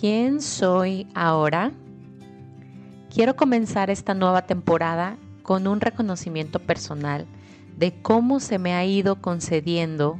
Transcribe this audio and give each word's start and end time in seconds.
¿Quién 0.00 0.40
soy 0.40 1.06
ahora? 1.14 1.72
Quiero 3.14 3.36
comenzar 3.36 3.90
esta 3.90 4.14
nueva 4.14 4.46
temporada 4.46 5.18
con 5.42 5.66
un 5.66 5.78
reconocimiento 5.78 6.58
personal 6.58 7.26
de 7.76 8.00
cómo 8.00 8.40
se 8.40 8.58
me 8.58 8.72
ha 8.72 8.82
ido 8.86 9.20
concediendo 9.20 10.18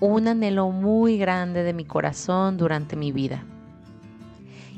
un 0.00 0.28
anhelo 0.28 0.70
muy 0.70 1.18
grande 1.18 1.62
de 1.62 1.74
mi 1.74 1.84
corazón 1.84 2.56
durante 2.56 2.96
mi 2.96 3.12
vida. 3.12 3.44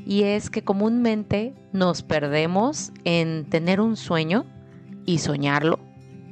Y 0.05 0.25
es 0.25 0.51
que 0.51 0.65
comúnmente 0.65 1.55
nos 1.73 2.03
perdemos 2.03 2.91
en 3.05 3.49
tener 3.49 3.81
un 3.81 3.97
sueño 3.97 4.47
y 5.07 5.19
soñarlo, 5.19 5.79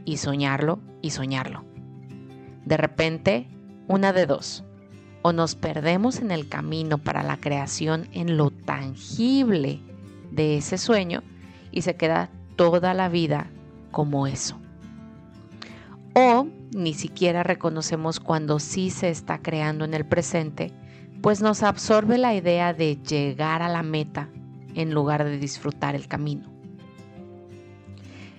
y 0.04 0.16
soñarlo, 0.16 0.80
y 1.02 1.10
soñarlo. 1.10 1.64
De 2.64 2.76
repente, 2.76 3.46
una 3.86 4.12
de 4.12 4.26
dos 4.26 4.64
o 5.22 5.32
nos 5.32 5.54
perdemos 5.54 6.20
en 6.20 6.30
el 6.30 6.48
camino 6.48 6.98
para 6.98 7.22
la 7.22 7.36
creación 7.36 8.08
en 8.12 8.36
lo 8.36 8.50
tangible 8.50 9.80
de 10.30 10.58
ese 10.58 10.78
sueño 10.78 11.22
y 11.72 11.82
se 11.82 11.96
queda 11.96 12.30
toda 12.56 12.94
la 12.94 13.08
vida 13.08 13.50
como 13.90 14.26
eso. 14.26 14.58
O 16.14 16.46
ni 16.74 16.94
siquiera 16.94 17.42
reconocemos 17.42 18.20
cuando 18.20 18.58
sí 18.58 18.90
se 18.90 19.10
está 19.10 19.38
creando 19.38 19.84
en 19.84 19.94
el 19.94 20.04
presente, 20.04 20.72
pues 21.22 21.40
nos 21.40 21.62
absorbe 21.62 22.18
la 22.18 22.34
idea 22.34 22.72
de 22.72 22.96
llegar 22.96 23.62
a 23.62 23.68
la 23.68 23.82
meta 23.82 24.28
en 24.74 24.92
lugar 24.92 25.24
de 25.24 25.38
disfrutar 25.38 25.94
el 25.94 26.06
camino. 26.06 26.48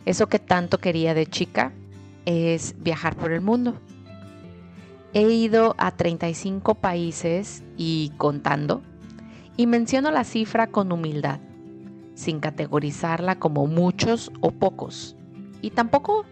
Eso 0.05 0.27
que 0.27 0.39
tanto 0.39 0.77
quería 0.77 1.13
de 1.13 1.27
chica 1.27 1.73
es 2.25 2.75
viajar 2.79 3.15
por 3.15 3.31
el 3.31 3.41
mundo 3.41 3.79
He 5.12 5.23
ido 5.23 5.73
a 5.80 5.90
35 5.90 6.76
países 6.76 7.63
y 7.77 8.12
contando, 8.18 8.84
y 9.58 9.66
menciono 9.66 10.12
la 10.12 10.23
cifra 10.23 10.68
con 10.68 10.91
humildad, 10.91 11.40
sin 12.13 12.40
categorizarla 12.40 13.40
como 13.40 13.66
muchos 13.66 14.32
o 14.41 14.51
pocos, 14.51 15.16
y 15.63 15.71
tampoco 15.71 16.26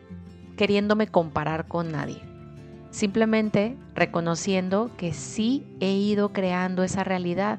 queriéndome 0.57 1.07
comparar 1.07 1.67
con 1.67 1.91
nadie, 1.91 2.21
simplemente 2.91 3.75
reconociendo 3.95 4.91
que 4.95 5.11
sí 5.11 5.65
he 5.79 5.93
ido 5.93 6.31
creando 6.31 6.83
esa 6.83 7.03
realidad, 7.03 7.57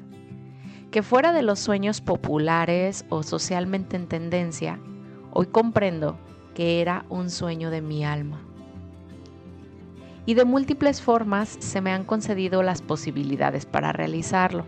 que 0.89 1.03
fuera 1.03 1.33
de 1.33 1.41
los 1.41 1.59
sueños 1.59 1.99
populares 1.99 3.03
o 3.09 3.23
socialmente 3.23 3.97
en 3.97 4.07
tendencia, 4.07 4.79
hoy 5.31 5.47
comprendo 5.47 6.17
que 6.55 6.79
era 6.79 7.05
un 7.09 7.29
sueño 7.29 7.71
de 7.71 7.81
mi 7.81 8.05
alma 8.05 8.48
y 10.25 10.33
de 10.33 10.45
múltiples 10.45 11.01
formas 11.01 11.57
se 11.59 11.81
me 11.81 11.91
han 11.91 12.03
concedido 12.03 12.63
las 12.63 12.81
posibilidades 12.81 13.65
para 13.65 13.91
realizarlo. 13.91 14.65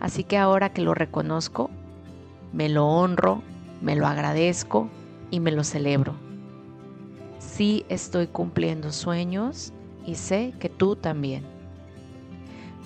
Así 0.00 0.24
que 0.24 0.38
ahora 0.38 0.72
que 0.72 0.82
lo 0.82 0.94
reconozco, 0.94 1.70
me 2.52 2.68
lo 2.68 2.86
honro, 2.86 3.42
me 3.82 3.96
lo 3.96 4.06
agradezco 4.06 4.88
y 5.30 5.40
me 5.40 5.50
lo 5.50 5.64
celebro. 5.64 6.14
Sí 7.38 7.84
estoy 7.88 8.28
cumpliendo 8.28 8.92
sueños 8.92 9.72
y 10.06 10.14
sé 10.14 10.54
que 10.60 10.68
tú 10.68 10.96
también. 10.96 11.44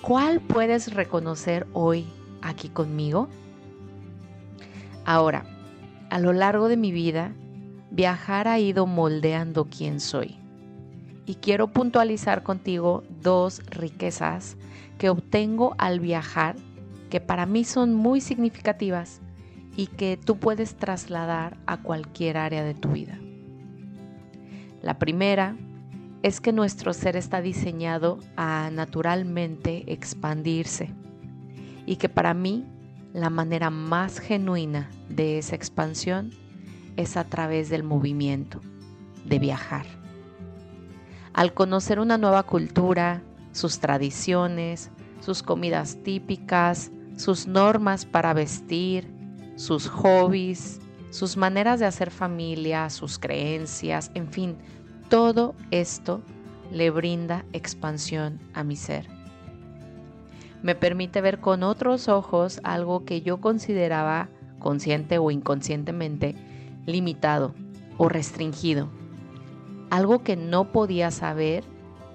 ¿Cuál 0.01 0.41
puedes 0.41 0.93
reconocer 0.93 1.67
hoy 1.73 2.07
aquí 2.41 2.69
conmigo? 2.69 3.29
Ahora, 5.05 5.45
a 6.09 6.19
lo 6.19 6.33
largo 6.33 6.67
de 6.67 6.77
mi 6.77 6.91
vida, 6.91 7.33
viajar 7.91 8.47
ha 8.47 8.59
ido 8.59 8.85
moldeando 8.85 9.65
quién 9.65 9.99
soy 9.99 10.42
y 11.25 11.35
quiero 11.35 11.67
puntualizar 11.67 12.43
contigo 12.43 13.03
dos 13.21 13.61
riquezas 13.69 14.57
que 14.97 15.09
obtengo 15.09 15.75
al 15.77 15.99
viajar 15.99 16.55
que 17.09 17.21
para 17.21 17.45
mí 17.45 17.63
son 17.63 17.93
muy 17.93 18.21
significativas 18.21 19.21
y 19.75 19.87
que 19.87 20.17
tú 20.17 20.37
puedes 20.37 20.75
trasladar 20.75 21.57
a 21.65 21.77
cualquier 21.77 22.37
área 22.37 22.63
de 22.63 22.73
tu 22.73 22.89
vida. 22.89 23.19
La 24.81 24.99
primera 24.99 25.55
es 26.23 26.41
que 26.41 26.51
nuestro 26.51 26.93
ser 26.93 27.15
está 27.15 27.41
diseñado 27.41 28.19
a 28.35 28.69
naturalmente 28.71 29.91
expandirse 29.91 30.89
y 31.85 31.97
que 31.97 32.09
para 32.09 32.33
mí 32.33 32.65
la 33.13 33.29
manera 33.29 33.69
más 33.69 34.19
genuina 34.19 34.89
de 35.09 35.37
esa 35.37 35.55
expansión 35.55 36.31
es 36.97 37.17
a 37.17 37.25
través 37.25 37.69
del 37.69 37.83
movimiento, 37.83 38.61
de 39.25 39.39
viajar 39.39 40.02
al 41.33 41.53
conocer 41.53 41.99
una 41.99 42.17
nueva 42.17 42.43
cultura, 42.43 43.21
sus 43.51 43.79
tradiciones, 43.79 44.91
sus 45.19 45.41
comidas 45.43 45.97
típicas, 46.03 46.91
sus 47.17 47.47
normas 47.47 48.05
para 48.05 48.33
vestir, 48.33 49.11
sus 49.55 49.87
hobbies, 49.87 50.79
sus 51.09 51.37
maneras 51.37 51.79
de 51.79 51.85
hacer 51.85 52.11
familia, 52.11 52.89
sus 52.89 53.19
creencias, 53.19 54.11
en 54.13 54.27
fin, 54.27 54.57
todo 55.09 55.55
esto 55.71 56.21
le 56.71 56.89
brinda 56.89 57.45
expansión 57.53 58.39
a 58.53 58.63
mi 58.63 58.75
ser. 58.75 59.07
Me 60.61 60.75
permite 60.75 61.21
ver 61.21 61.39
con 61.39 61.61
otros 61.61 62.07
ojos 62.07 62.59
algo 62.63 63.05
que 63.05 63.21
yo 63.21 63.41
consideraba, 63.41 64.29
consciente 64.59 65.17
o 65.17 65.29
inconscientemente, 65.29 66.35
limitado 66.85 67.53
o 67.97 68.07
restringido 68.07 68.89
algo 69.93 70.23
que 70.23 70.35
no 70.35 70.71
podía 70.71 71.11
saber 71.11 71.63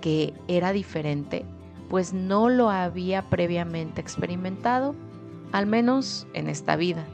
que 0.01 0.35
era 0.49 0.73
diferente, 0.73 1.45
pues 1.89 2.13
no 2.13 2.49
lo 2.49 2.71
había 2.71 3.31
previamente 3.31 4.01
experimentado, 4.01 4.97
al 5.53 5.67
menos 5.67 6.27
en 6.35 6.49
esta 6.49 6.75
vida. 6.75 7.05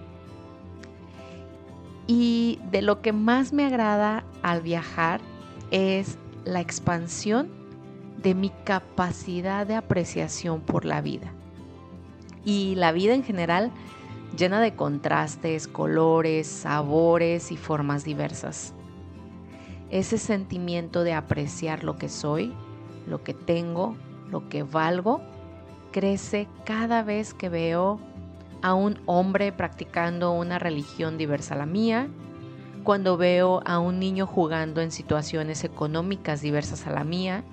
Y 2.07 2.61
de 2.71 2.81
lo 2.81 3.03
que 3.03 3.13
más 3.13 3.53
me 3.53 3.67
agrada 3.67 4.25
al 4.43 4.63
viajar 4.63 5.21
es 5.71 6.17
la 6.47 6.63
expansión 6.63 7.51
de 8.23 8.35
mi 8.35 8.49
capacidad 8.65 9.67
de 9.67 9.75
apreciación 9.75 10.63
por 10.63 10.87
la 10.87 11.03
vida. 11.03 11.31
Y 12.43 12.75
la 12.77 12.93
vida 12.93 13.13
en 13.13 13.23
general 13.23 13.71
llena 14.35 14.63
de 14.63 14.75
contrastes, 14.75 15.69
colores, 15.69 16.47
sabores 16.47 17.53
y 17.53 17.59
formas 17.59 18.03
diversas 18.03 18.73
ese 19.95 20.19
sentimiento 20.19 21.05
de 21.05 21.13
apreciar 21.13 21.85
lo 21.85 21.97
que 21.97 22.09
soy, 22.09 22.53
lo 23.07 23.23
que 23.23 23.33
tengo, 23.33 23.97
lo 24.29 24.49
que 24.49 24.65
valgo, 24.65 25.21
crece 25.93 26.49
cada 26.65 27.05
vez 27.05 27.33
que 27.33 27.49
veo 27.49 28.01
a 28.61 28.75
un 28.75 28.99
hombre 29.07 29.53
practicando 29.53 30.33
una 30.33 30.59
religión 30.59 31.17
diversa 31.17 31.55
a 31.55 31.59
la 31.59 31.67
mía, 31.67 32.09
cuando 32.83 33.17
veo 33.17 33.63
a 33.67 33.79
un 33.79 34.01
niño 34.01 34.27
jugando 34.27 34.81
en 34.81 34.91
situaciones 34.91 35.63
económicas 35.63 36.43
diversas 36.43 36.89
a 36.89 36.91
la 36.91 37.05
mía, 37.05 37.45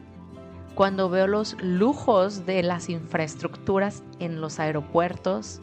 cuando 0.74 1.10
veo 1.10 1.28
los 1.28 1.56
lujos 1.62 2.48
de 2.48 2.64
las 2.64 2.90
infraestructuras 2.90 4.02
en 4.18 4.42
los 4.42 4.60
aeropuertos 4.60 5.62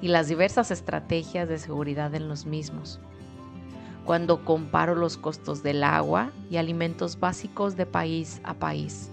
y 0.00 0.08
las 0.08 0.26
diversas 0.26 0.72
estrategias 0.72 1.48
de 1.48 1.58
seguridad 1.58 2.12
en 2.16 2.28
los 2.28 2.46
mismos 2.46 2.98
cuando 4.06 4.44
comparo 4.44 4.94
los 4.94 5.18
costos 5.18 5.62
del 5.62 5.82
agua 5.82 6.30
y 6.48 6.56
alimentos 6.56 7.18
básicos 7.18 7.76
de 7.76 7.84
país 7.84 8.40
a 8.44 8.54
país. 8.54 9.10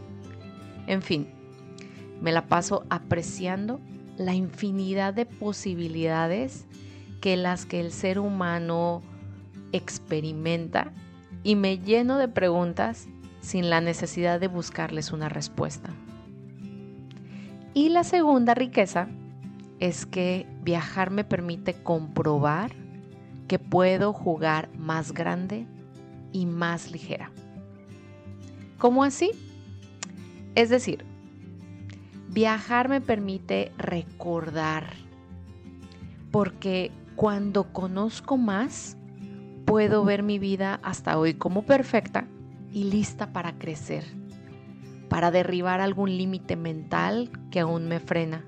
En 0.88 1.02
fin, 1.02 1.28
me 2.22 2.32
la 2.32 2.46
paso 2.46 2.86
apreciando 2.90 3.82
la 4.18 4.36
infinidad 4.36 5.14
de 5.14 5.26
posibilidades 5.26 6.68
que 7.20 7.36
las 7.36 7.66
que 7.66 7.80
el 7.80 7.92
ser 7.92 8.20
humano 8.20 9.02
experimenta 9.72 10.92
y 11.44 11.56
me 11.56 11.80
lleno 11.80 12.18
de 12.18 12.28
preguntas 12.28 13.08
sin 13.42 13.70
la 13.70 13.82
necesidad 13.82 14.40
de 14.40 14.48
buscarles 14.48 15.12
una 15.12 15.28
respuesta. 15.28 15.90
Y 17.74 17.90
la 17.90 18.04
segunda 18.04 18.54
riqueza 18.54 19.08
es 19.80 20.06
que 20.06 20.46
viajar 20.62 21.10
me 21.10 21.24
permite 21.24 21.74
comprobar 21.74 22.83
que 23.48 23.60
puedo 23.60 24.14
jugar 24.14 24.70
más 24.78 25.14
grande 25.14 25.66
y 26.32 26.46
más 26.46 26.92
ligera. 26.92 27.32
¿Cómo 28.78 29.04
así? 29.04 29.32
Es 30.56 30.70
decir, 30.70 31.06
viajar 32.30 32.90
me 32.90 33.02
permite 33.02 33.72
recordar, 33.78 34.94
porque 36.32 36.92
cuando 37.16 37.72
conozco 37.72 38.38
más, 38.38 38.98
puedo 39.66 40.04
ver 40.04 40.24
mi 40.24 40.40
vida 40.40 40.80
hasta 40.84 41.18
hoy 41.18 41.36
como 41.36 41.64
perfecta 41.64 42.28
y 42.72 42.86
lista 42.86 43.32
para 43.32 43.58
crecer, 43.58 44.04
para 45.10 45.32
derribar 45.32 45.80
algún 45.80 46.18
límite 46.18 46.56
mental 46.56 47.30
que 47.52 47.60
aún 47.60 47.88
me 47.88 48.00
frena, 48.00 48.44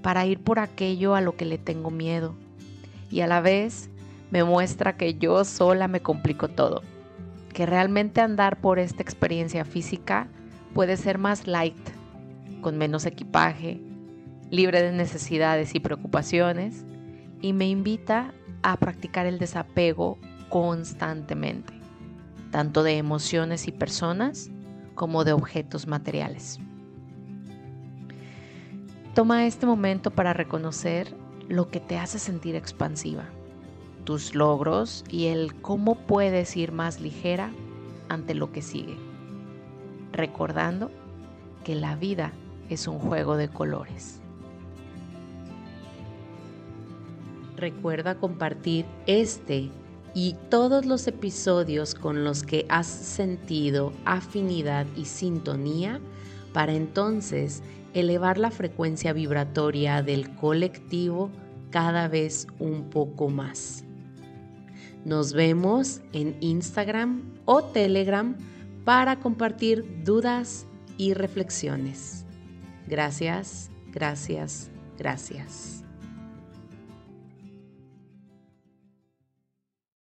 para 0.00 0.26
ir 0.26 0.40
por 0.40 0.58
aquello 0.58 1.14
a 1.14 1.20
lo 1.20 1.36
que 1.36 1.44
le 1.44 1.58
tengo 1.58 1.90
miedo 1.90 2.34
y 3.10 3.20
a 3.20 3.26
la 3.26 3.40
vez 3.40 3.90
me 4.32 4.44
muestra 4.44 4.96
que 4.96 5.14
yo 5.14 5.44
sola 5.44 5.88
me 5.88 6.00
complico 6.00 6.48
todo, 6.48 6.82
que 7.52 7.66
realmente 7.66 8.22
andar 8.22 8.60
por 8.62 8.78
esta 8.78 9.02
experiencia 9.02 9.66
física 9.66 10.26
puede 10.72 10.96
ser 10.96 11.18
más 11.18 11.46
light, 11.46 11.76
con 12.62 12.78
menos 12.78 13.04
equipaje 13.04 13.78
libre 14.50 14.82
de 14.82 14.92
necesidades 14.92 15.74
y 15.74 15.80
preocupaciones, 15.80 16.84
y 17.40 17.52
me 17.52 17.68
invita 17.68 18.32
a 18.62 18.76
practicar 18.76 19.26
el 19.26 19.38
desapego 19.38 20.18
constantemente, 20.48 21.72
tanto 22.50 22.82
de 22.82 22.98
emociones 22.98 23.66
y 23.66 23.72
personas 23.72 24.50
como 24.94 25.24
de 25.24 25.32
objetos 25.32 25.86
materiales. 25.86 26.58
Toma 29.14 29.46
este 29.46 29.66
momento 29.66 30.10
para 30.10 30.32
reconocer 30.34 31.14
lo 31.48 31.68
que 31.70 31.80
te 31.80 31.98
hace 31.98 32.18
sentir 32.18 32.54
expansiva, 32.54 33.24
tus 34.04 34.34
logros 34.34 35.04
y 35.08 35.26
el 35.26 35.54
cómo 35.60 35.94
puedes 35.94 36.56
ir 36.56 36.72
más 36.72 37.00
ligera 37.00 37.52
ante 38.08 38.34
lo 38.34 38.52
que 38.52 38.62
sigue, 38.62 38.96
recordando 40.12 40.90
que 41.64 41.74
la 41.74 41.96
vida 41.96 42.32
es 42.68 42.86
un 42.88 42.98
juego 42.98 43.36
de 43.36 43.48
colores. 43.48 44.20
Recuerda 47.56 48.16
compartir 48.16 48.86
este 49.06 49.70
y 50.14 50.36
todos 50.50 50.84
los 50.84 51.06
episodios 51.06 51.94
con 51.94 52.24
los 52.24 52.42
que 52.42 52.66
has 52.68 52.86
sentido 52.86 53.92
afinidad 54.04 54.86
y 54.96 55.06
sintonía 55.06 56.00
para 56.52 56.74
entonces 56.74 57.62
elevar 57.94 58.38
la 58.38 58.50
frecuencia 58.50 59.12
vibratoria 59.12 60.02
del 60.02 60.34
colectivo 60.36 61.30
cada 61.70 62.08
vez 62.08 62.46
un 62.58 62.90
poco 62.90 63.28
más. 63.28 63.84
Nos 65.04 65.32
vemos 65.32 66.00
en 66.12 66.36
Instagram 66.40 67.22
o 67.44 67.62
Telegram 67.62 68.36
para 68.84 69.18
compartir 69.18 70.04
dudas 70.04 70.66
y 70.96 71.14
reflexiones. 71.14 72.24
Gracias, 72.86 73.70
gracias, 73.92 74.70
gracias. 74.98 75.82